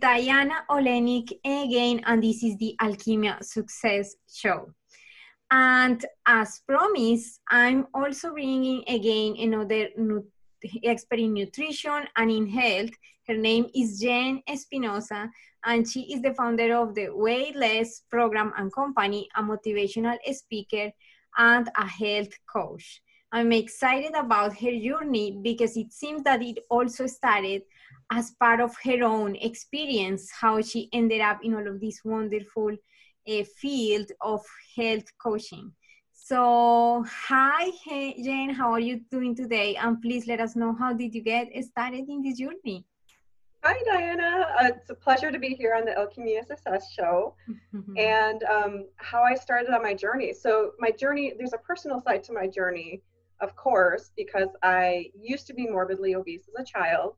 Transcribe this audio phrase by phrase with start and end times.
[0.00, 4.72] Diana Olenik again, and this is the Alchemia Success Show.
[5.50, 10.26] And as promised, I'm also bringing again another nu-
[10.82, 12.90] expert in nutrition and in health.
[13.28, 15.30] Her name is Jen Espinosa,
[15.64, 20.90] and she is the founder of the Weightless program and company, a motivational speaker,
[21.38, 23.02] and a health coach.
[23.32, 27.62] I'm excited about her journey because it seems that it also started
[28.10, 32.70] as part of her own experience, how she ended up in all of this wonderful
[33.28, 34.44] uh, field of
[34.76, 35.72] health coaching.
[36.12, 39.76] So, hi, hey, Jane, how are you doing today?
[39.76, 42.84] And please let us know how did you get started in this journey?
[43.62, 44.46] Hi, Diana.
[44.60, 47.34] Uh, it's a pleasure to be here on the Alchemia Success Show
[47.96, 50.32] and um, how I started on my journey.
[50.32, 53.02] So, my journey, there's a personal side to my journey,
[53.40, 57.14] of course, because I used to be morbidly obese as a child.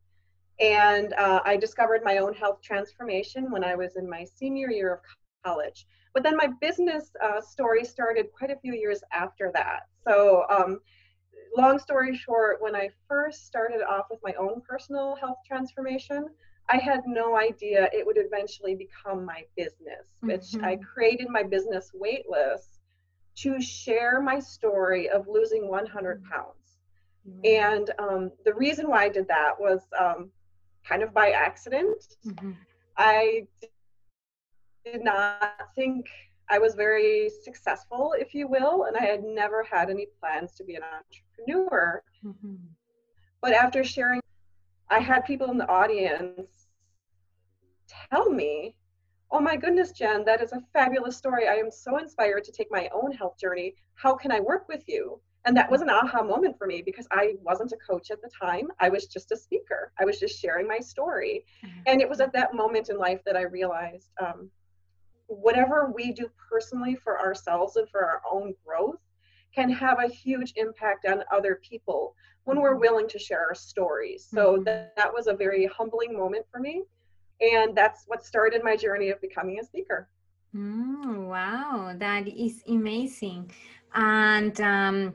[0.61, 4.95] And uh, I discovered my own health transformation when I was in my senior year
[4.95, 5.01] of
[5.45, 5.87] college.
[6.15, 9.83] But then my business uh, story started quite a few years after that.
[10.07, 10.81] So, um,
[11.57, 16.29] long story short, when I first started off with my own personal health transformation,
[16.69, 20.65] I had no idea it would eventually become my business, which mm-hmm.
[20.65, 22.79] I created my business Weightless
[23.37, 26.31] to share my story of losing 100 mm-hmm.
[26.31, 26.79] pounds.
[27.27, 27.41] Mm-hmm.
[27.45, 30.31] And um, the reason why I did that was um,
[30.89, 32.17] kind of by accident.
[32.27, 32.53] Mm-hmm.
[32.97, 33.47] I
[34.85, 36.07] did not think
[36.51, 40.65] I was very successful, if you will, and I had never had any plans to
[40.65, 42.03] be an entrepreneur.
[42.25, 42.55] Mm-hmm.
[43.43, 44.21] But after sharing,
[44.91, 46.69] I had people in the audience
[48.11, 48.75] tell me,
[49.31, 51.49] Oh my goodness, Jen, that is a fabulous story.
[51.49, 53.75] I am so inspired to take my own health journey.
[53.95, 55.21] How can I work with you?
[55.45, 58.31] And that was an aha moment for me because I wasn't a coach at the
[58.41, 58.69] time.
[58.81, 59.93] I was just a speaker.
[59.99, 61.45] I was just sharing my story.
[61.65, 61.81] Mm-hmm.
[61.87, 64.51] And it was at that moment in life that I realized um,
[65.27, 68.99] whatever we do personally for ourselves and for our own growth
[69.55, 72.81] can have a huge impact on other people when we're mm-hmm.
[72.81, 74.27] willing to share our stories.
[74.31, 74.65] So mm-hmm.
[74.65, 76.83] that, that was a very humbling moment for me.
[77.41, 80.09] And that's what started my journey of becoming a speaker.
[80.57, 83.53] Mm, wow, that is amazing.
[83.95, 85.15] And um,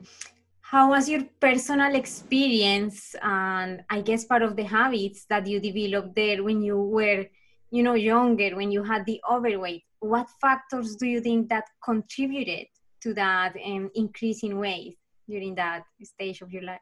[0.60, 6.14] how was your personal experience and I guess part of the habits that you developed
[6.14, 7.26] there when you were,
[7.70, 9.84] you know, younger, when you had the overweight?
[10.04, 12.66] what factors do you think that contributed
[13.00, 14.98] to that um, increase in weight
[15.28, 16.80] during that stage of your life?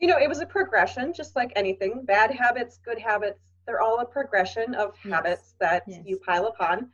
[0.00, 2.04] You know, it was a progression, just like anything.
[2.04, 5.14] Bad habits, good habits, they're all a progression of yes.
[5.14, 6.02] habits that yes.
[6.04, 6.90] you pile upon.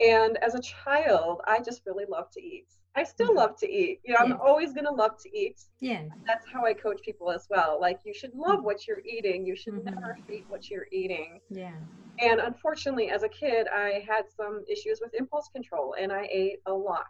[0.00, 2.66] And as a child, I just really love to eat.
[2.96, 3.36] I still mm-hmm.
[3.36, 4.00] love to eat.
[4.04, 5.60] You know, I'm always going to love to eat.
[5.80, 6.04] Yeah.
[6.26, 7.78] That's how I coach people as well.
[7.80, 8.64] Like, you should love mm-hmm.
[8.64, 9.46] what you're eating.
[9.46, 9.94] You should mm-hmm.
[9.94, 11.40] never hate what you're eating.
[11.50, 11.74] Yeah.
[12.18, 16.60] And unfortunately, as a kid, I had some issues with impulse control and I ate
[16.66, 17.06] a lot.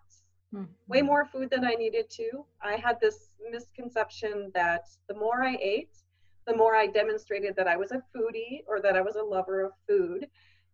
[0.54, 0.64] Mm-hmm.
[0.88, 2.44] Way more food than I needed to.
[2.62, 5.96] I had this misconception that the more I ate,
[6.46, 9.62] the more I demonstrated that I was a foodie or that I was a lover
[9.62, 10.26] of food.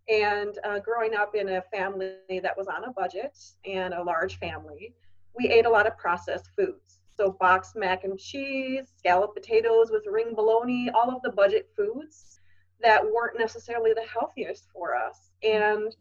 [0.08, 4.38] And uh, growing up in a family that was on a budget and a large
[4.38, 4.94] family,
[5.36, 7.00] we ate a lot of processed foods.
[7.16, 12.40] So boxed mac and cheese, scalloped potatoes with ring bologna, all of the budget foods
[12.82, 15.30] that weren't necessarily the healthiest for us.
[15.42, 15.96] And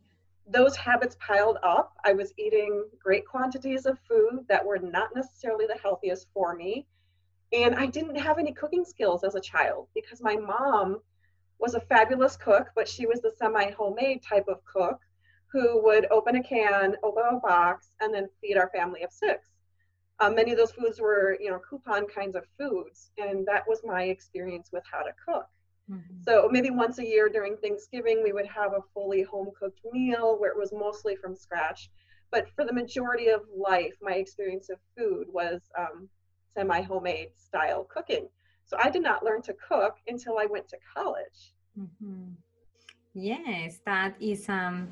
[0.47, 1.95] those habits piled up.
[2.03, 6.85] I was eating great quantities of food that were not necessarily the healthiest for me.
[7.53, 10.99] And I didn't have any cooking skills as a child because my mom
[11.59, 14.99] was a fabulous cook, but she was the semi homemade type of cook
[15.47, 19.49] who would open a can, open a box, and then feed our family of six.
[20.19, 23.81] Um, many of those foods were, you know, coupon kinds of foods, and that was
[23.83, 25.47] my experience with how to cook.
[25.89, 26.23] Mm-hmm.
[26.23, 30.37] So maybe once a year during Thanksgiving, we would have a fully home cooked meal
[30.39, 31.89] where it was mostly from scratch.
[32.31, 36.09] But for the majority of life, my experience of food was um,
[36.53, 38.27] semi homemade style cooking.
[38.65, 41.53] So I did not learn to cook until I went to college.
[41.79, 42.31] Mm-hmm.
[43.13, 44.89] Yes, that is um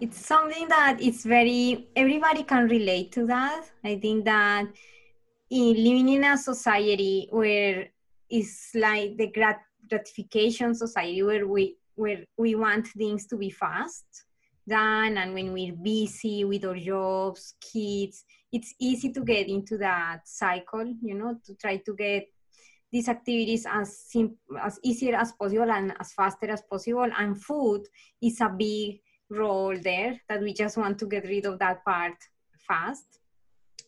[0.00, 3.64] it's something that it's very everybody can relate to that.
[3.84, 4.66] I think that
[5.50, 7.88] in living in a society where
[8.30, 14.04] it's like the grat- gratification society where we where we want things to be fast
[14.66, 20.20] done and when we're busy with our jobs kids it's easy to get into that
[20.24, 22.24] cycle you know to try to get
[22.92, 27.82] these activities as sim- as easier as possible and as faster as possible and food
[28.20, 29.00] is a big
[29.30, 32.14] role there that we just want to get rid of that part
[32.68, 33.18] fast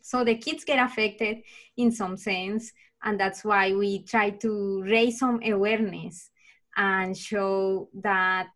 [0.00, 1.38] so the kids get affected
[1.76, 2.72] in some sense
[3.04, 6.30] and that's why we try to raise some awareness
[6.76, 8.48] and show that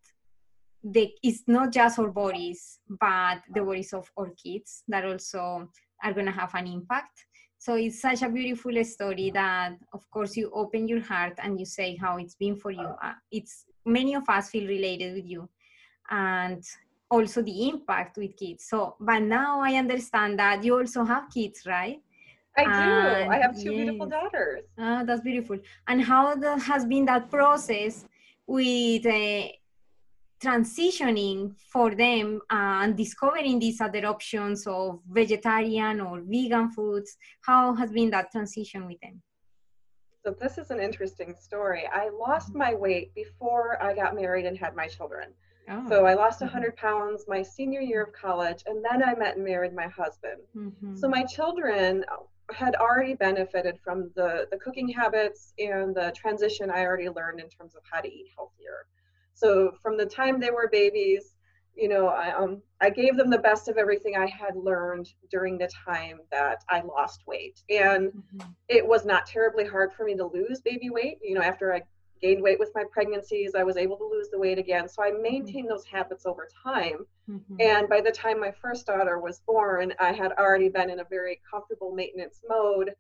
[0.83, 5.69] the, it's not just our bodies, but the bodies of our kids that also
[6.03, 7.27] are going to have an impact.
[7.59, 11.67] So it's such a beautiful story that, of course, you open your heart and you
[11.67, 12.89] say how it's been for you.
[13.03, 15.49] Uh, it's many of us feel related with you,
[16.11, 16.63] and
[17.11, 18.65] also the impact with kids.
[18.69, 22.01] So, but now I understand that you also have kids, right?
[22.57, 22.71] I do.
[22.71, 23.85] And I have two yes.
[23.85, 24.63] beautiful daughters.
[24.79, 25.59] Ah, that's beautiful.
[25.87, 28.05] And how the, has been that process
[28.47, 29.49] with uh,
[30.43, 37.17] transitioning for them and discovering these other options of vegetarian or vegan foods?
[37.43, 39.23] How has been that transition with them?
[40.25, 41.85] So this is an interesting story.
[41.93, 45.29] I lost my weight before I got married and had my children.
[45.71, 45.85] Oh.
[45.89, 46.87] So I lost 100 mm-hmm.
[46.87, 50.41] pounds my senior year of college, and then I met and married my husband.
[50.57, 50.97] Mm-hmm.
[50.97, 52.05] So my children
[52.51, 57.49] had already benefited from the, the cooking habits and the transition I already learned in
[57.49, 58.87] terms of how to eat healthier.
[59.39, 61.37] So from the time they were babies,
[61.77, 65.57] you know, I, um, I gave them the best of everything I had learned during
[65.57, 67.63] the time that I lost weight.
[67.71, 68.51] And mm-hmm.
[68.69, 71.19] it was not terribly hard for me to lose baby weight.
[71.23, 71.83] You know, after I
[72.21, 74.89] gained weight with my pregnancies, I was able to lose the weight again.
[74.89, 75.23] So I mm-hmm.
[75.23, 77.07] maintained those habits over time.
[77.31, 77.57] Mm-hmm.
[77.61, 81.05] And by the time my first daughter was born, I had already been in a
[81.05, 82.91] very comfortable maintenance mode.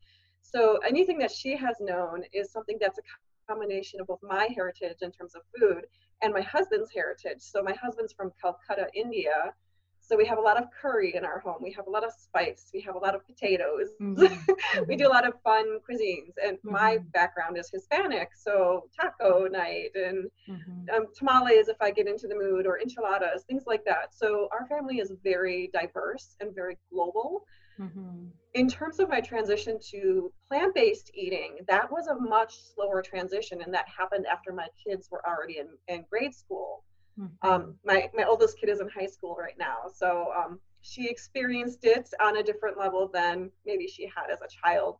[0.43, 3.03] So anything that she has known is something that's a
[3.49, 5.87] combination of both my heritage in terms of food
[6.23, 7.41] and my husband's heritage.
[7.41, 9.53] So my husband's from Calcutta, India.
[10.01, 11.59] So we have a lot of curry in our home.
[11.63, 12.71] We have a lot of spice.
[12.73, 13.91] We have a lot of potatoes.
[14.01, 14.85] Mm-hmm.
[14.89, 16.33] we do a lot of fun cuisines.
[16.43, 16.73] And mm-hmm.
[16.73, 20.95] my background is Hispanic, so taco night and mm-hmm.
[20.95, 24.15] um, tamales if I get into the mood, or enchiladas, things like that.
[24.15, 27.45] So our family is very diverse and very global.
[27.81, 28.27] Mm-hmm.
[28.55, 33.63] In terms of my transition to plant based eating, that was a much slower transition,
[33.63, 36.85] and that happened after my kids were already in, in grade school.
[37.19, 37.49] Mm-hmm.
[37.49, 41.85] Um, my, my oldest kid is in high school right now, so um, she experienced
[41.85, 44.97] it on a different level than maybe she had as a child.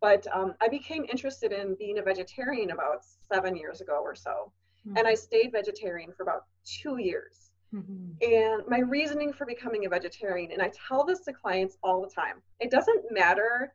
[0.00, 4.52] But um, I became interested in being a vegetarian about seven years ago or so,
[4.86, 4.96] mm-hmm.
[4.96, 7.47] and I stayed vegetarian for about two years.
[7.74, 8.32] Mm-hmm.
[8.32, 12.08] And my reasoning for becoming a vegetarian, and I tell this to clients all the
[12.08, 13.74] time it doesn't matter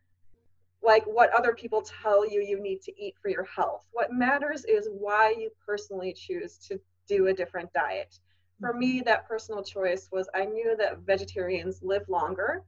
[0.84, 3.86] like what other people tell you you need to eat for your health.
[3.92, 8.20] What matters is why you personally choose to do a different diet.
[8.60, 9.06] For me, mm-hmm.
[9.06, 12.64] that personal choice was I knew that vegetarians live longer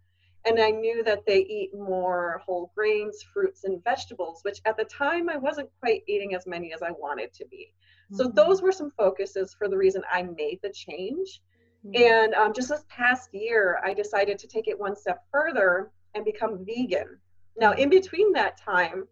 [0.46, 4.86] and I knew that they eat more whole grains, fruits, and vegetables, which at the
[4.86, 7.74] time I wasn't quite eating as many as I wanted to be.
[8.14, 8.36] So mm-hmm.
[8.36, 11.42] those were some focuses for the reason I made the change.
[11.86, 12.04] Mm-hmm.
[12.04, 16.24] And um, just this past year, I decided to take it one step further and
[16.24, 17.20] become vegan.
[17.58, 19.08] Now, in between that time,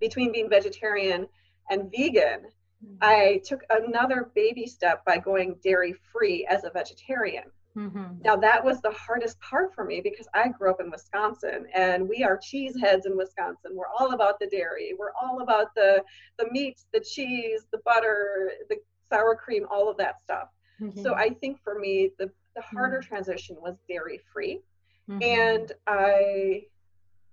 [0.00, 1.26] between being vegetarian
[1.70, 2.46] and vegan,
[2.84, 2.96] mm-hmm.
[3.00, 7.44] I took another baby step by going dairy free as a vegetarian.
[7.76, 8.22] Mm-hmm.
[8.22, 12.06] Now, that was the hardest part for me because I grew up in Wisconsin and
[12.06, 13.72] we are cheese heads in Wisconsin.
[13.74, 16.02] We're all about the dairy, we're all about the,
[16.38, 18.76] the meats, the cheese, the butter, the
[19.08, 20.48] sour cream, all of that stuff.
[20.80, 21.02] Mm-hmm.
[21.02, 23.08] So, I think for me, the, the harder mm-hmm.
[23.08, 24.60] transition was dairy free.
[25.08, 25.22] Mm-hmm.
[25.22, 26.64] And I,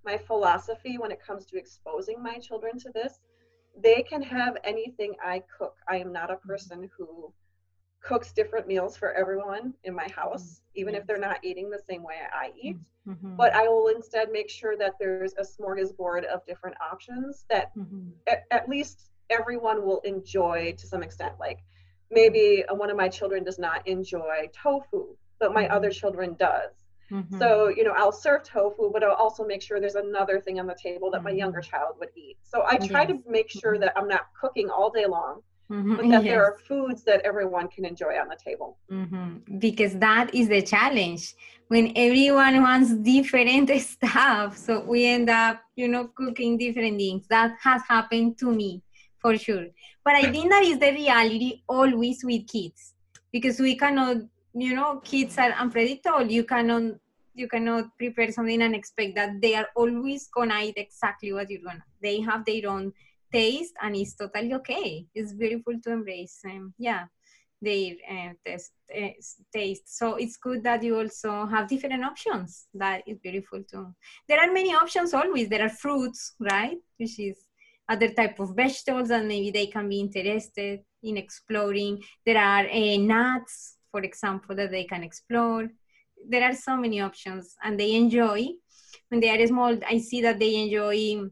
[0.05, 3.19] my philosophy when it comes to exposing my children to this,
[3.77, 5.75] they can have anything I cook.
[5.87, 6.49] I am not a mm-hmm.
[6.49, 7.33] person who
[8.01, 10.79] cooks different meals for everyone in my house, mm-hmm.
[10.81, 12.77] even if they're not eating the same way I eat.
[13.07, 13.35] Mm-hmm.
[13.35, 18.09] But I will instead make sure that there's a smorgasbord of different options that mm-hmm.
[18.27, 21.33] at, at, least everyone will enjoy to some extent.
[21.39, 21.59] Like
[22.11, 25.99] maybe one of my children does not enjoy tofu, but my other mm-hmm.
[25.99, 26.71] children does.
[27.11, 27.39] Mm-hmm.
[27.39, 30.67] So, you know, I'll serve tofu, but I'll also make sure there's another thing on
[30.67, 31.39] the table that my mm-hmm.
[31.39, 32.37] younger child would eat.
[32.43, 33.23] So I try yes.
[33.23, 35.95] to make sure that I'm not cooking all day long Mm-hmm.
[35.97, 36.23] but that yes.
[36.23, 38.77] there are foods that everyone can enjoy on the table.
[38.91, 39.59] Mm-hmm.
[39.59, 41.35] Because that is the challenge
[41.67, 44.57] when everyone wants different stuff.
[44.57, 47.27] So we end up, you know, cooking different things.
[47.29, 48.81] That has happened to me
[49.19, 49.67] for sure.
[50.03, 52.95] But I think that is the reality always with kids
[53.31, 54.17] because we cannot,
[54.55, 56.23] you know, kids are unpredictable.
[56.23, 56.93] You cannot
[57.35, 61.61] you cannot prepare something and expect that they are always gonna eat exactly what you're
[61.61, 61.83] gonna.
[62.01, 62.91] They have their own
[63.31, 65.05] taste and it's totally okay.
[65.13, 67.05] It's beautiful to embrace um, yeah
[67.61, 69.09] their uh, taste, uh,
[69.53, 69.97] taste.
[69.97, 72.67] So it's good that you also have different options.
[72.73, 73.93] That is beautiful too.
[74.27, 75.49] There are many options always.
[75.49, 76.77] There are fruits right?
[76.97, 77.37] Which is
[77.87, 82.01] other type of vegetables and maybe they can be interested in exploring.
[82.25, 85.67] There are uh, nuts for example that they can explore.
[86.27, 88.47] There are so many options and they enjoy.
[89.09, 91.29] When they are small i see that they enjoy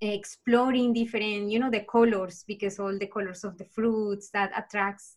[0.00, 5.16] exploring different you know the colors because all the colors of the fruits that attracts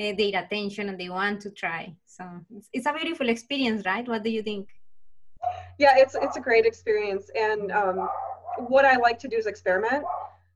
[0.00, 1.94] uh, their attention and they want to try.
[2.04, 2.24] So
[2.56, 4.06] it's, it's, a beautiful experience, right?
[4.08, 4.68] What do you think?
[5.78, 8.08] Yeah, it's it's a great experience, and um,
[8.58, 10.04] what I like to do is experiment.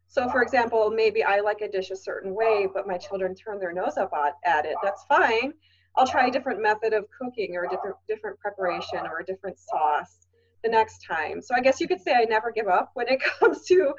[0.06, 3.58] So, for example, maybe I like a dish a certain way, but my children turn
[3.58, 4.10] their nose up
[4.44, 4.76] at it.
[4.82, 5.52] That's fine.
[5.96, 9.58] I'll try a different method of cooking or a different different preparation or a different
[9.58, 10.27] sauce
[10.62, 11.40] the next time.
[11.40, 13.94] So I guess you could say I never give up when it comes to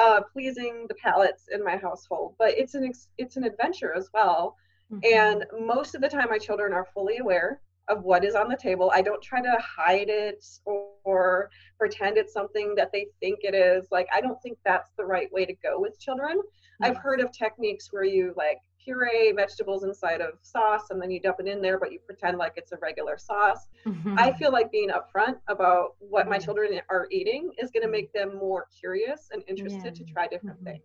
[0.00, 2.34] uh, pleasing the palates in my household.
[2.38, 4.56] But it's an it's an adventure as well.
[4.92, 5.00] Mm-hmm.
[5.14, 8.56] And most of the time, my children are fully aware of what is on the
[8.56, 8.90] table.
[8.94, 13.54] I don't try to hide it or, or pretend it's something that they think it
[13.54, 13.86] is.
[13.90, 16.38] Like I don't think that's the right way to go with children.
[16.38, 16.84] Mm-hmm.
[16.84, 21.20] I've heard of techniques where you like puree vegetables inside of sauce and then you
[21.20, 23.66] dump it in there, but you pretend like it's a regular sauce.
[23.86, 24.16] Mm-hmm.
[24.18, 28.12] I feel like being upfront about what my children are eating is going to make
[28.12, 30.04] them more curious and interested yeah.
[30.04, 30.78] to try different mm-hmm.
[30.78, 30.82] things.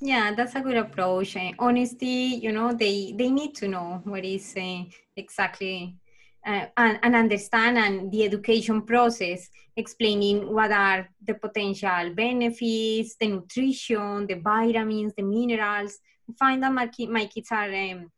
[0.00, 1.36] Yeah, that's a good approach.
[1.36, 4.82] And honesty, you know, they they need to know what is uh,
[5.16, 5.96] exactly
[6.44, 13.28] uh, and, and, understand and the education process explaining what are the potential benefits the
[13.28, 15.98] nutrition the vitamins the minerals
[16.38, 18.10] find that my, my kids are um,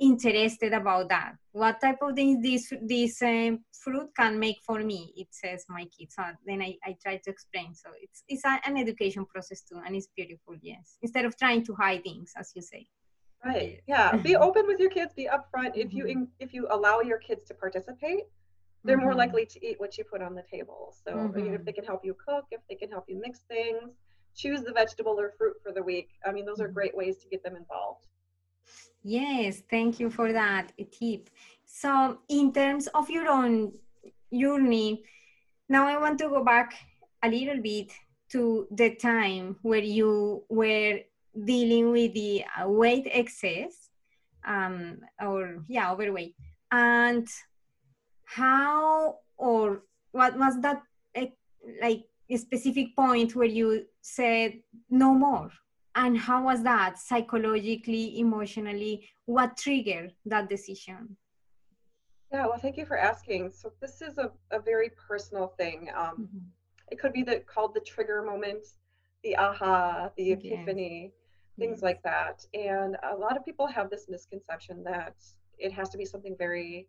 [0.00, 1.34] interested about that.
[1.52, 5.12] What type of things this this um, fruit can make for me?
[5.16, 6.14] It says my kids.
[6.16, 7.74] So then I, I try to explain.
[7.74, 10.54] So it's it's a, an education process too, and it's beautiful.
[10.60, 12.86] Yes, instead of trying to hide things, as you say.
[13.44, 13.80] Right.
[13.86, 14.16] Yeah.
[14.16, 15.12] Be open with your kids.
[15.14, 15.72] Be upfront.
[15.74, 16.24] If you mm-hmm.
[16.40, 18.24] if you allow your kids to participate,
[18.84, 19.04] they're mm-hmm.
[19.04, 20.94] more likely to eat what you put on the table.
[21.06, 21.54] So mm-hmm.
[21.54, 23.92] if they can help you cook, if they can help you mix things,
[24.36, 26.10] choose the vegetable or fruit for the week.
[26.24, 26.74] I mean, those are mm-hmm.
[26.74, 28.06] great ways to get them involved.
[29.02, 31.30] Yes, thank you for that tip.
[31.64, 33.72] So, in terms of your own
[34.32, 35.04] journey,
[35.68, 36.74] now I want to go back
[37.22, 37.92] a little bit
[38.30, 41.00] to the time where you were
[41.44, 43.90] dealing with the weight excess
[44.44, 46.34] um, or yeah overweight
[46.72, 47.28] and
[48.24, 50.82] how or what was that
[51.82, 54.54] like specific point where you said
[54.90, 55.50] no more
[55.94, 61.16] and how was that psychologically emotionally what triggered that decision
[62.32, 66.06] yeah well thank you for asking so this is a, a very personal thing um,
[66.06, 66.38] mm-hmm.
[66.90, 68.66] it could be the, called the trigger moment
[69.22, 71.12] the aha the epiphany yes.
[71.58, 71.82] things yes.
[71.82, 75.14] like that and a lot of people have this misconception that
[75.58, 76.88] it has to be something very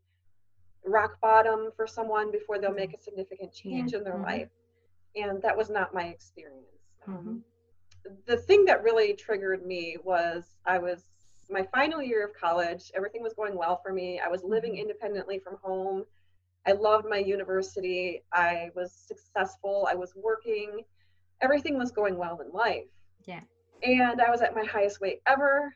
[0.86, 4.00] rock bottom for someone before they'll make a significant change yeah.
[4.00, 4.24] in their mm-hmm.
[4.24, 4.50] life
[5.18, 6.66] and that was not my experience
[7.08, 7.30] mm-hmm.
[7.30, 7.44] um,
[8.26, 11.10] the thing that really triggered me was I was
[11.50, 12.92] my final year of college.
[12.96, 14.20] Everything was going well for me.
[14.24, 14.82] I was living mm-hmm.
[14.82, 16.06] independently from home.
[16.66, 18.24] I loved my university.
[18.34, 19.88] I was successful.
[19.90, 20.82] I was working.
[21.42, 22.90] Everything was going well in life.
[23.26, 23.42] Yeah.
[23.84, 25.74] And I was at my highest weight ever.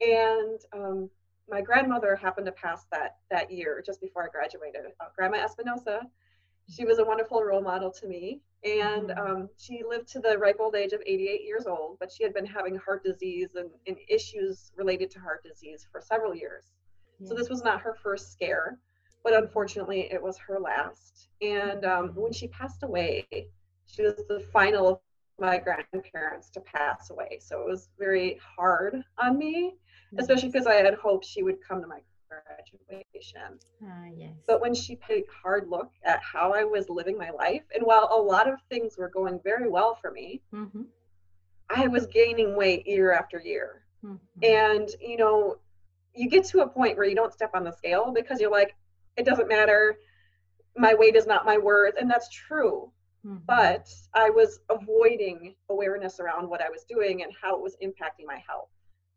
[0.00, 1.10] And um,
[1.48, 4.82] my grandmother happened to pass that that year just before I graduated.
[5.00, 6.02] Uh, Grandma Espinosa
[6.68, 8.40] she was a wonderful role model to me.
[8.64, 9.32] And mm-hmm.
[9.32, 12.34] um, she lived to the ripe old age of 88 years old, but she had
[12.34, 16.64] been having heart disease and, and issues related to heart disease for several years.
[17.20, 17.28] Yeah.
[17.28, 18.78] So this was not her first scare,
[19.22, 21.28] but unfortunately, it was her last.
[21.40, 23.26] And um, when she passed away,
[23.86, 24.98] she was the final of
[25.38, 27.38] my grandparents to pass away.
[27.40, 29.74] So it was very hard on me,
[30.18, 32.00] especially because I had hoped she would come to my
[32.58, 33.58] graduation.
[33.82, 34.32] Uh, yes.
[34.46, 37.84] But when she took a hard look at how I was living my life, and
[37.84, 40.82] while a lot of things were going very well for me, mm-hmm.
[41.70, 43.82] I was gaining weight year after year.
[44.04, 44.44] Mm-hmm.
[44.44, 45.56] And, you know,
[46.14, 48.74] you get to a point where you don't step on the scale because you're like,
[49.16, 49.98] it doesn't matter.
[50.76, 51.94] My weight is not my worth.
[52.00, 52.90] And that's true.
[53.26, 53.38] Mm-hmm.
[53.46, 58.26] But I was avoiding awareness around what I was doing and how it was impacting
[58.26, 58.68] my health.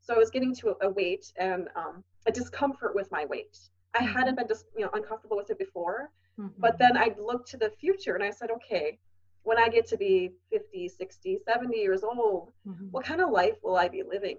[0.02, 3.58] So I was getting to a weight and um, a discomfort with my weight.
[3.94, 4.14] I mm-hmm.
[4.14, 6.60] hadn't been just you know uncomfortable with it before, mm-hmm.
[6.60, 8.98] but then I looked to the future and I said, okay,
[9.44, 12.88] when I get to be 50, 60, 70 years old, mm-hmm.
[12.92, 14.38] what kind of life will I be living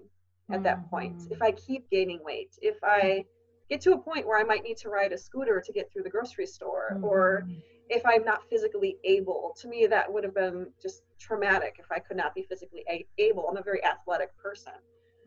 [0.51, 1.43] at that point if mm-hmm.
[1.43, 2.51] I keep gaining weight?
[2.61, 3.21] If I mm-hmm.
[3.69, 6.03] get to a point where I might need to ride a scooter to get through
[6.03, 7.59] the grocery store or mm-hmm.
[7.89, 11.99] if I'm not physically able, to me that would have been just traumatic if I
[11.99, 13.47] could not be physically a- able.
[13.49, 14.73] I'm a very athletic person.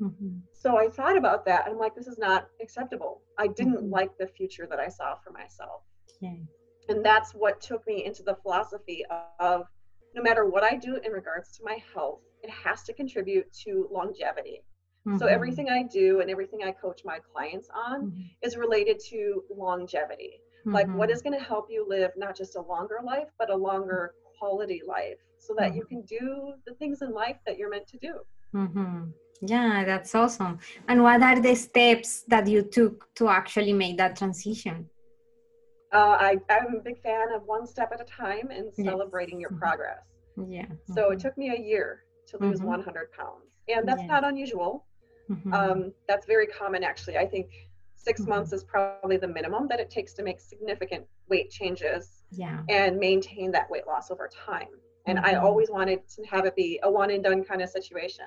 [0.01, 0.39] Mm-hmm.
[0.53, 1.67] So I thought about that.
[1.67, 3.23] and I'm like, this is not acceptable.
[3.39, 3.91] I didn't mm-hmm.
[3.91, 5.83] like the future that I saw for myself.
[6.17, 6.43] Okay.
[6.89, 9.05] And that's what took me into the philosophy
[9.41, 9.67] of
[10.15, 13.89] no matter what I do in regards to my health, it has to contribute to
[13.91, 14.63] longevity.
[15.07, 15.19] Mm-hmm.
[15.19, 18.23] So everything I do and everything I coach my clients on mm-hmm.
[18.43, 20.41] is related to longevity.
[20.65, 21.15] Like what mm-hmm.
[21.15, 24.83] is going to help you live not just a longer life, but a longer quality
[24.87, 25.89] life so that you mm-hmm.
[25.89, 28.19] can do the things in life that you're meant to do.
[29.43, 29.53] Mm-hmm.
[29.53, 30.59] Yeah, that's awesome.
[30.89, 34.89] And what are the steps that you took to actually make that transition?
[35.93, 39.43] Uh, I, I'm a big fan of one step at a time and celebrating yes.
[39.43, 39.59] your mm-hmm.
[39.61, 40.05] progress.
[40.49, 40.67] Yeah.
[40.95, 41.13] So mm-hmm.
[41.13, 42.69] it took me a year to lose mm-hmm.
[42.69, 44.07] 100 pounds, and that's yeah.
[44.07, 44.85] not unusual.
[45.31, 45.53] Mm-hmm.
[45.53, 47.17] Um, that's very common, actually.
[47.17, 47.51] I think
[47.95, 48.31] 6 mm-hmm.
[48.31, 52.61] months is probably the minimum that it takes to make significant weight changes yeah.
[52.69, 54.69] and maintain that weight loss over time.
[55.07, 55.47] And I mm-hmm.
[55.47, 58.27] always wanted to have it be a one and done kind of situation.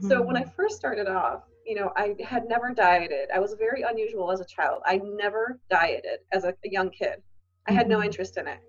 [0.00, 3.30] So when I first started off, you know, I had never dieted.
[3.34, 4.82] I was very unusual as a child.
[4.84, 7.22] I never dieted as a, a young kid.
[7.66, 8.60] I had no interest in it.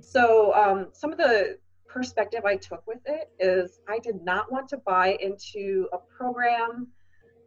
[0.00, 4.68] So um, some of the perspective I took with it is I did not want
[4.70, 6.88] to buy into a program,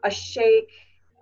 [0.04, 0.72] a shake,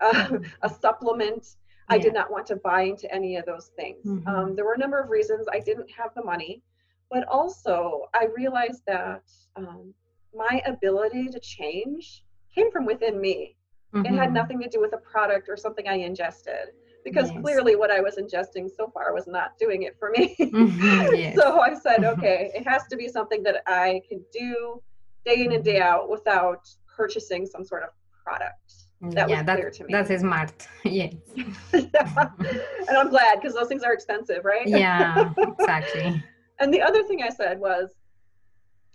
[0.01, 1.47] uh, a supplement.
[1.89, 1.95] Yeah.
[1.95, 4.05] I did not want to buy into any of those things.
[4.05, 4.27] Mm-hmm.
[4.27, 6.61] Um, there were a number of reasons I didn't have the money,
[7.09, 9.23] but also I realized that
[9.55, 9.93] um,
[10.35, 12.23] my ability to change
[12.53, 13.55] came from within me.
[13.93, 14.05] Mm-hmm.
[14.05, 14.33] It had mm-hmm.
[14.33, 16.69] nothing to do with a product or something I ingested
[17.03, 17.41] because yes.
[17.41, 20.35] clearly what I was ingesting so far was not doing it for me.
[20.39, 21.35] Mm-hmm, yes.
[21.35, 22.19] so I said, mm-hmm.
[22.19, 24.81] okay, it has to be something that I can do
[25.25, 27.89] day in and day out without purchasing some sort of
[28.23, 28.73] product.
[29.11, 29.91] That yeah, was that, clear to me.
[29.91, 30.67] That's smart.
[30.85, 31.13] yes.
[31.35, 32.29] yeah.
[32.87, 34.67] And I'm glad because those things are expensive, right?
[34.67, 36.23] Yeah, exactly.
[36.59, 37.91] and the other thing I said was,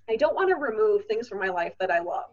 [0.09, 2.31] I don't want to remove things from my life that I love.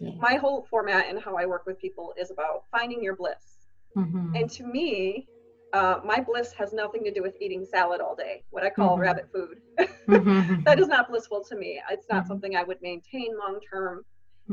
[0.00, 0.12] Yeah.
[0.18, 3.52] My whole format and how I work with people is about finding your bliss
[3.96, 4.34] Mm-hmm.
[4.34, 5.26] And to me,
[5.72, 8.92] uh, my bliss has nothing to do with eating salad all day, what I call
[8.92, 9.02] mm-hmm.
[9.02, 9.60] rabbit food.
[10.08, 10.62] mm-hmm.
[10.64, 11.80] that is not blissful to me.
[11.90, 12.28] It's not mm-hmm.
[12.28, 14.04] something I would maintain long term.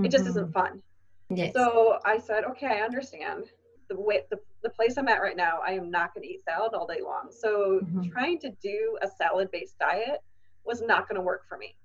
[0.02, 0.54] It just isn't mm-hmm.
[0.54, 0.82] fun.
[1.30, 1.54] Yes.
[1.54, 3.46] So I said, okay, I understand.
[3.90, 6.44] The way the, the place I'm at right now, I am not going to eat
[6.46, 7.30] salad all day long.
[7.32, 8.10] So mm-hmm.
[8.12, 10.22] trying to do a salad based diet
[10.64, 11.76] was not going to work for me.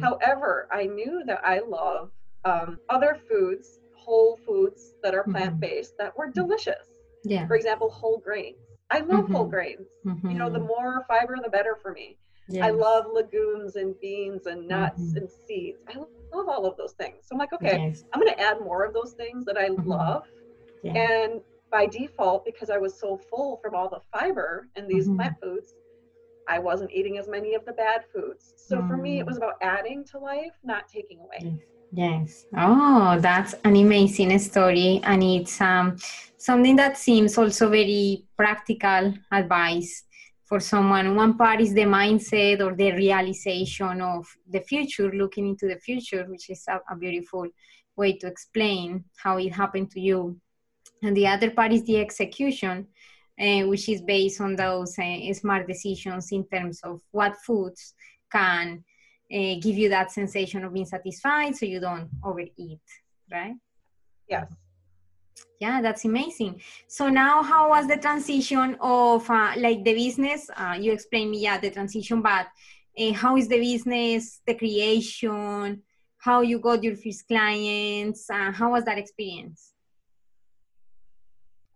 [0.00, 2.10] However, I knew that I love
[2.44, 6.04] um, other foods whole foods that are plant based mm-hmm.
[6.04, 6.86] that were delicious.
[7.24, 7.46] Yeah.
[7.46, 8.56] For example, whole grains.
[8.90, 9.34] I love mm-hmm.
[9.34, 9.88] whole grains.
[10.06, 10.30] Mm-hmm.
[10.30, 12.16] You know, the more fiber, the better for me.
[12.48, 12.64] Yes.
[12.64, 15.16] I love legumes and beans and nuts mm-hmm.
[15.16, 15.80] and seeds.
[15.88, 17.24] I love all of those things.
[17.24, 18.04] So I'm like, okay, yes.
[18.12, 19.88] I'm going to add more of those things that I mm-hmm.
[19.88, 20.22] love.
[20.84, 20.92] Yeah.
[20.92, 21.40] And
[21.72, 25.16] by default, because I was so full from all the fiber in these mm-hmm.
[25.16, 25.74] plant foods,
[26.48, 28.54] I wasn't eating as many of the bad foods.
[28.56, 31.58] So for me, it was about adding to life, not taking away.
[31.92, 32.46] Yes.
[32.56, 35.00] Oh, that's an amazing story.
[35.04, 35.96] And it's um,
[36.36, 40.04] something that seems also very practical advice
[40.44, 41.16] for someone.
[41.16, 46.24] One part is the mindset or the realization of the future, looking into the future,
[46.28, 47.46] which is a, a beautiful
[47.96, 50.38] way to explain how it happened to you.
[51.02, 52.86] And the other part is the execution,
[53.38, 57.94] which is based on those uh, smart decisions in terms of what foods
[58.30, 58.82] can
[59.32, 62.80] uh, give you that sensation of being satisfied so you don't overeat,
[63.30, 63.54] right?
[64.28, 64.46] Yes.
[65.60, 66.60] Yeah, that's amazing.
[66.86, 70.50] So now, how was the transition of uh, like the business?
[70.54, 72.46] Uh, you explained me, yeah, the transition, but
[72.98, 75.82] uh, how is the business, the creation,
[76.18, 78.28] how you got your first clients?
[78.30, 79.72] Uh, how was that experience?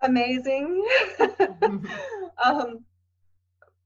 [0.03, 0.85] Amazing.
[2.45, 2.85] um,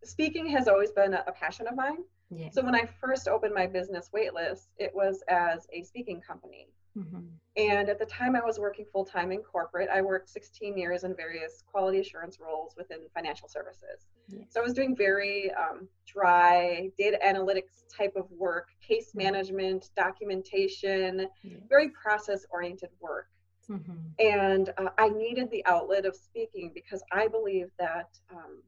[0.03, 1.98] speaking has always been a, a passion of mine.
[2.31, 2.48] Yeah.
[2.53, 6.68] So when I first opened my business Weightless, it was as a speaking company.
[6.96, 7.20] Mm-hmm.
[7.57, 11.05] And at the time I was working full time in corporate, I worked 16 years
[11.05, 14.07] in various quality assurance roles within financial services.
[14.29, 14.44] Yeah.
[14.48, 19.24] So I was doing very um, dry data analytics type of work, case mm-hmm.
[19.24, 21.57] management, documentation, yeah.
[21.68, 23.27] very process oriented work.
[23.70, 23.92] Mm-hmm.
[24.18, 28.62] And uh, I needed the outlet of speaking because I believe that um,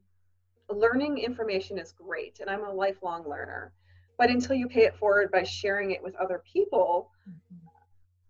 [0.69, 3.73] learning information is great, and I'm a lifelong learner.
[4.17, 7.67] But until you pay it forward by sharing it with other people, mm-hmm.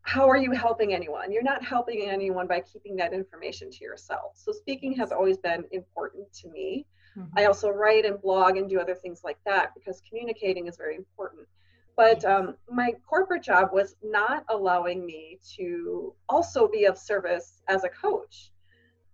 [0.01, 1.31] how are you helping anyone?
[1.31, 4.33] You're not helping anyone by keeping that information to yourself.
[4.35, 6.85] So, speaking has always been important to me.
[7.17, 7.39] Mm-hmm.
[7.39, 10.95] I also write and blog and do other things like that because communicating is very
[10.95, 11.47] important.
[11.97, 17.83] But um, my corporate job was not allowing me to also be of service as
[17.83, 18.51] a coach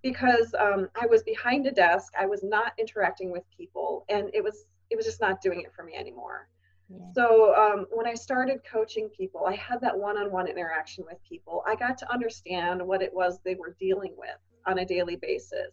[0.03, 2.11] because um, I was behind a desk.
[2.19, 5.73] I was not interacting with people, and it was it was just not doing it
[5.73, 6.49] for me anymore.
[6.89, 6.97] Yeah.
[7.15, 11.63] So um, when I started coaching people, I had that one-on-one interaction with people.
[11.65, 15.71] I got to understand what it was they were dealing with on a daily basis.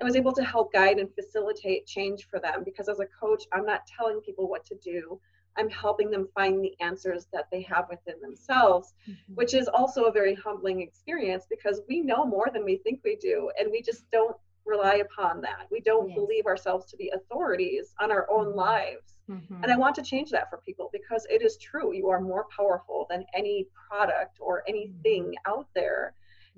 [0.00, 3.44] I was able to help guide and facilitate change for them because as a coach,
[3.52, 5.20] I'm not telling people what to do.
[5.56, 9.34] I'm helping them find the answers that they have within themselves, mm-hmm.
[9.34, 13.16] which is also a very humbling experience because we know more than we think we
[13.16, 15.66] do, and we just don't rely upon that.
[15.70, 16.16] We don't yes.
[16.16, 18.58] believe ourselves to be authorities on our own mm-hmm.
[18.58, 19.16] lives.
[19.30, 19.62] Mm-hmm.
[19.62, 21.94] And I want to change that for people because it is true.
[21.94, 25.52] You are more powerful than any product or anything mm-hmm.
[25.52, 26.14] out there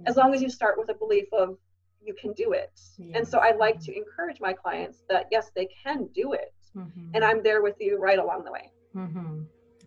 [0.07, 1.57] as long as you start with a belief of
[2.01, 2.81] you can do it.
[3.15, 6.55] And so I like to encourage my clients that yes, they can do it.
[6.77, 7.11] Mm-hmm.
[7.15, 8.71] And I'm there with you right along the way.
[8.96, 9.42] Mm-hmm.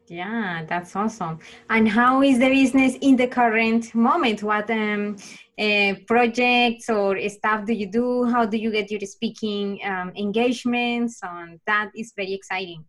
[0.07, 1.39] Yeah, that's awesome.
[1.69, 4.43] And how is the business in the current moment?
[4.43, 5.15] What um,
[5.57, 8.25] uh, projects or stuff do you do?
[8.25, 11.19] How do you get your speaking um, engagements?
[11.23, 12.83] And that is very exciting.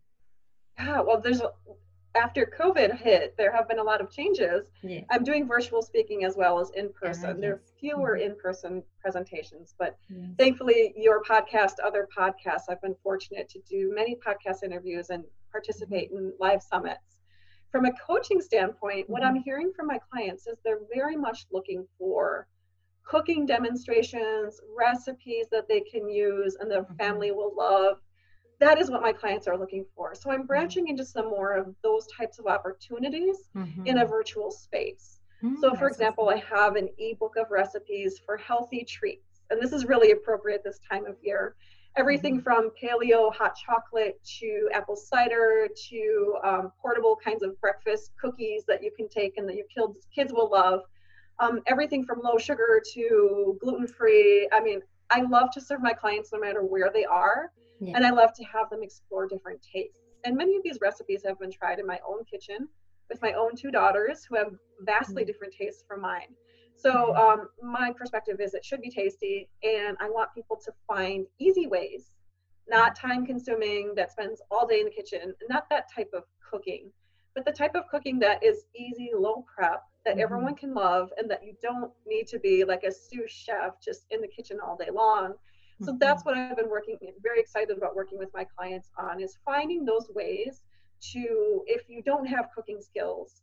[0.77, 1.41] Yeah, well, there's
[2.15, 4.67] after COVID hit, there have been a lot of changes.
[4.81, 5.01] Yeah.
[5.09, 7.39] I'm doing virtual speaking as well as in person.
[7.39, 8.31] there are fewer mm-hmm.
[8.31, 10.29] in person presentations, but yes.
[10.37, 16.13] thankfully, your podcast, other podcasts, I've been fortunate to do many podcast interviews and participate
[16.13, 16.25] mm-hmm.
[16.25, 17.21] in live summits.
[17.71, 19.13] From a coaching standpoint, mm-hmm.
[19.13, 22.47] what I'm hearing from my clients is they're very much looking for
[23.03, 26.95] cooking demonstrations, recipes that they can use and their mm-hmm.
[26.95, 27.97] family will love
[28.63, 30.15] that is what my clients are looking for.
[30.15, 30.47] So I'm mm-hmm.
[30.47, 33.85] branching into some more of those types of opportunities mm-hmm.
[33.85, 35.19] in a virtual space.
[35.43, 35.59] Mm-hmm.
[35.59, 39.85] So, for example, I have an ebook of recipes for healthy treats, and this is
[39.85, 41.55] really appropriate this time of year.
[41.95, 42.43] Everything mm-hmm.
[42.43, 48.81] from paleo hot chocolate to apple cider to um, portable kinds of breakfast cookies that
[48.81, 50.81] you can take and that your kids kids will love.
[51.39, 54.47] Um, everything from low sugar to gluten free.
[54.53, 57.51] I mean, I love to serve my clients no matter where they are.
[57.85, 57.95] Yeah.
[57.95, 59.99] And I love to have them explore different tastes.
[60.23, 62.67] And many of these recipes have been tried in my own kitchen
[63.09, 65.27] with my own two daughters who have vastly mm-hmm.
[65.27, 66.27] different tastes from mine.
[66.75, 67.41] So mm-hmm.
[67.41, 71.67] um, my perspective is it should be tasty, and I want people to find easy
[71.67, 72.11] ways,
[72.67, 73.07] not mm-hmm.
[73.07, 76.91] time consuming, that spends all day in the kitchen, not that type of cooking,
[77.35, 80.21] but the type of cooking that is easy, low prep, that mm-hmm.
[80.21, 84.05] everyone can love, and that you don't need to be like a sous chef just
[84.09, 85.33] in the kitchen all day long
[85.83, 89.37] so that's what I've been working, very excited about working with my clients on is
[89.45, 90.61] finding those ways
[91.11, 93.41] to, if you don't have cooking skills,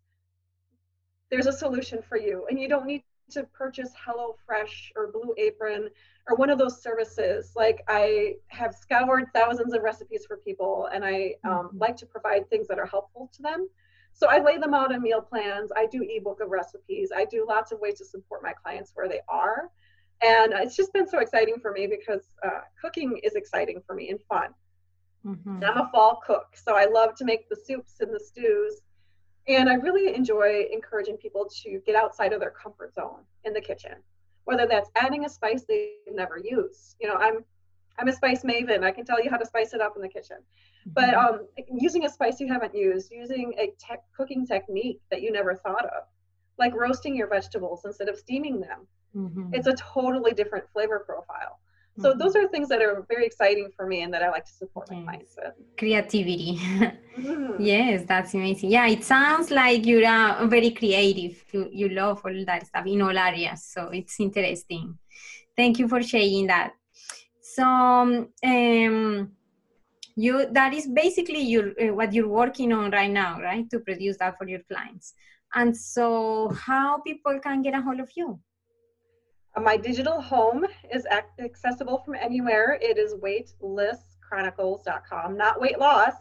[1.31, 2.46] there's a solution for you.
[2.48, 5.88] And you don't need to purchase HelloFresh or Blue Apron
[6.29, 7.53] or one of those services.
[7.55, 11.79] Like I have scoured thousands of recipes for people and I um, mm-hmm.
[11.79, 13.68] like to provide things that are helpful to them.
[14.12, 15.70] So I lay them out in meal plans.
[15.76, 17.11] I do ebook of recipes.
[17.14, 19.70] I do lots of ways to support my clients where they are.
[20.22, 24.11] And it's just been so exciting for me because uh, cooking is exciting for me
[24.11, 24.50] and fun.
[25.26, 25.64] Mm-hmm.
[25.64, 28.83] I'm a fall cook, so I love to make the soups and the stews.
[29.48, 33.61] And I really enjoy encouraging people to get outside of their comfort zone in the
[33.61, 33.94] kitchen,
[34.44, 36.96] whether that's adding a spice they've never used.
[37.00, 37.44] You know, I'm
[37.98, 38.83] I'm a spice maven.
[38.83, 40.38] I can tell you how to spice it up in the kitchen.
[40.38, 40.90] Mm-hmm.
[40.94, 45.33] But um, using a spice you haven't used, using a tech cooking technique that you
[45.33, 46.04] never thought of,
[46.59, 49.55] like roasting your vegetables instead of steaming them, Mm-hmm.
[49.55, 51.59] It's a totally different flavor profile.
[51.99, 52.18] So mm-hmm.
[52.18, 54.88] those are things that are very exciting for me and that I like to support
[54.90, 54.96] yes.
[54.96, 55.55] my clients with.
[55.77, 56.57] Creativity.
[57.18, 57.62] mm-hmm.
[57.62, 58.70] Yes, that's amazing.
[58.70, 61.42] Yeah, it sounds like you're uh, very creative.
[61.53, 63.64] You, you love all that stuff in all areas.
[63.64, 64.96] So it's interesting.
[65.57, 66.73] Thank you for sharing that.
[67.42, 69.33] So um,
[70.14, 73.68] you that is basically your uh, what you're working on right now, right?
[73.70, 75.14] To produce that for your clients.
[75.55, 78.38] And so how people can get a hold of you?
[79.62, 81.07] My digital home is
[81.38, 82.77] accessible from anywhere.
[82.81, 86.14] It is weightlesschronicles.com, not weight loss,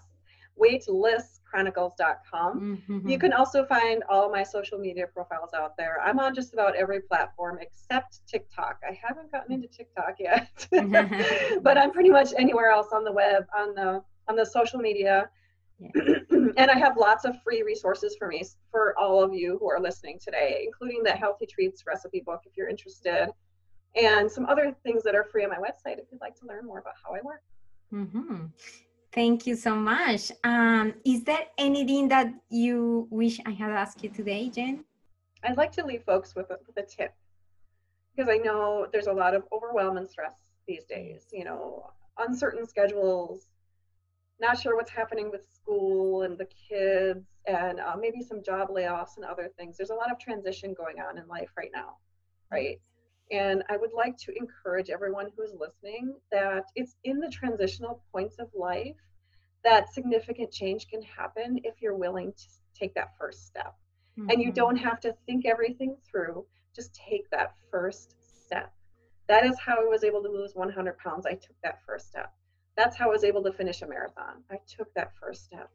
[0.62, 2.60] weightlesschronicles.com.
[2.60, 3.08] Mm-hmm.
[3.08, 6.02] You can also find all my social media profiles out there.
[6.04, 8.82] I'm on just about every platform except TikTok.
[8.88, 10.68] I haven't gotten into TikTok yet,
[11.64, 15.30] but I'm pretty much anywhere else on the web, on the on the social media.
[15.80, 15.90] Yeah.
[16.58, 19.80] and I have lots of free resources for me for all of you who are
[19.80, 23.30] listening today, including the Healthy Treats recipe book if you're interested,
[23.96, 26.66] and some other things that are free on my website if you'd like to learn
[26.66, 27.42] more about how I work.
[27.94, 28.46] Mm-hmm.
[29.12, 30.32] Thank you so much.
[30.44, 34.86] Um, is there anything that you wish I had asked you today, Jen?
[35.44, 37.14] I'd like to leave folks with a, with a tip
[38.16, 40.34] because I know there's a lot of overwhelm and stress
[40.68, 41.28] these days.
[41.32, 41.90] You know,
[42.20, 43.48] uncertain schedules,
[44.40, 49.18] not sure what's happening with school and the kids and uh, maybe some job layoffs
[49.18, 49.78] and other things.
[49.78, 51.98] There's a lot of transition going on in life right now,
[52.52, 52.80] right?
[53.32, 58.38] And I would like to encourage everyone who's listening that it's in the transitional points
[58.40, 58.96] of life
[59.64, 63.76] that significant change can happen if you're willing to take that first step.
[64.18, 64.30] Mm-hmm.
[64.30, 64.56] And you mm-hmm.
[64.56, 68.74] don't have to think everything through, just take that first step.
[69.28, 71.26] That is how I was able to lose 100 pounds.
[71.26, 72.34] I took that first step
[72.78, 74.44] that's how I was able to finish a marathon.
[74.52, 75.70] I took that first step.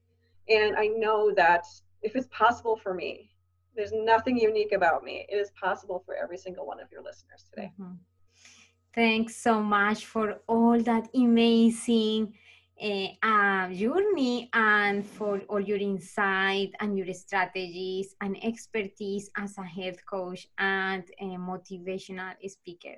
[0.49, 1.65] And I know that
[2.03, 3.31] if it's possible for me,
[3.77, 5.27] there's nothing unique about me.
[5.29, 7.73] It is possible for every single one of your listeners today.
[7.81, 7.95] Mm-hmm.
[8.95, 12.35] Thanks so much for all that amazing
[12.81, 19.99] uh, journey and for all your insight and your strategies and expertise as a health
[20.09, 22.97] coach and a motivational speaker.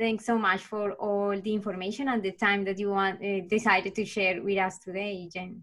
[0.00, 3.94] Thanks so much for all the information and the time that you want, uh, decided
[3.96, 5.62] to share with us today, Jen.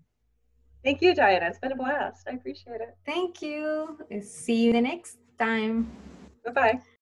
[0.83, 1.47] Thank you, Diana.
[1.47, 2.27] It's been a blast.
[2.27, 2.95] I appreciate it.
[3.03, 3.97] Thank you.
[4.21, 5.89] See you the next time.
[6.45, 6.96] Bye bye.